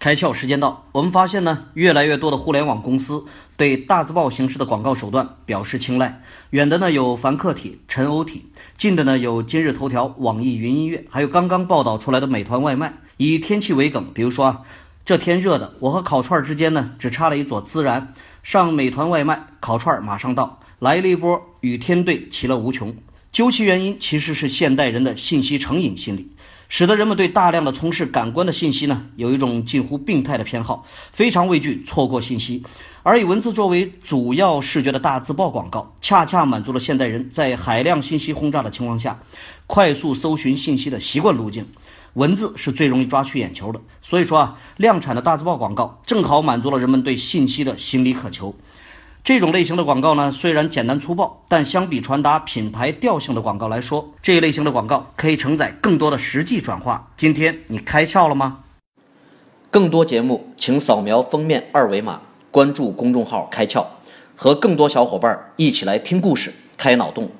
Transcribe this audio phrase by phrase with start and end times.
[0.00, 3.22] 开窍时间到，我们发现呢，越来越多的互联网公司
[3.58, 6.22] 对大字报形式的广告手段表示青睐。
[6.48, 8.46] 远的呢有凡客体、陈欧体，
[8.78, 12.94] 近的呢有今日头条、网易云音乐，还有刚刚报道出来的美团外卖。
[13.18, 14.62] 以天气为梗，比如说啊，
[15.04, 22.96] 这天热的，我和烤串之间呢只差了一撮孜然，上美团外卖，烤串马上到，来了一波与天对，其乐无穷。
[23.30, 26.30] 究其原因，其实是现代人的信息成瘾心理。
[26.70, 32.62] 使得人们对大量的从事感官的信息呢，有一种近乎病态的偏好，非常畏惧错过信息。
[33.02, 39.18] 而以文字作为主要视觉的大字报广告，恰恰满足了现代人在海量信息轰炸的情况下，
[39.66, 41.66] 快速搜寻信息的习惯路径。
[42.14, 48.54] 文字是最容易抓取眼球的，所以说啊，量产的大字报广告正好满足了人们对信息的心理渴求。
[49.22, 57.10] 这种类型的广告呢，虽然简单粗暴，但相比传达品牌调性的广告来说，这一类型的广告可以承载更多的实际转化。
[57.16, 58.60] 今天你开窍了吗？
[59.70, 62.20] 更多节目，请扫描封面二维码，
[62.50, 63.86] 关注公众号“开窍”，
[64.34, 67.30] 和更多小伙伴一起来听故事、开脑洞。